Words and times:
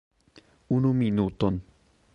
Unu 0.77 0.93
minuton. 1.01 1.61